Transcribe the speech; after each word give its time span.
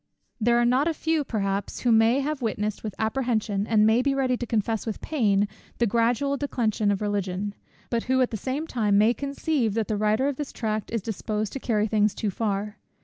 There 0.39 0.57
are 0.57 0.65
not 0.65 0.87
a 0.87 0.95
few, 0.95 1.23
perhaps, 1.23 1.81
who 1.81 1.91
may 1.91 2.21
have 2.21 2.41
witnessed 2.41 2.83
with 2.83 2.95
apprehension, 2.97 3.67
and 3.67 3.85
may 3.85 4.01
be 4.01 4.15
ready 4.15 4.35
to 4.35 4.47
confess 4.47 4.83
with 4.87 4.99
pain, 4.99 5.47
the 5.77 5.85
gradual 5.85 6.37
declension 6.37 6.89
of 6.89 7.01
Religion; 7.03 7.53
but 7.91 8.05
who 8.05 8.19
at 8.21 8.31
the 8.31 8.35
same 8.35 8.65
time 8.65 8.97
may 8.97 9.13
conceive 9.13 9.75
that 9.75 9.87
the 9.87 9.97
writer 9.97 10.27
of 10.27 10.37
this 10.37 10.51
tract 10.51 10.89
is 10.89 11.03
disposed 11.03 11.53
to 11.53 11.59
carry 11.59 11.85
things 11.85 12.15
too 12.15 12.31
far. 12.31 12.77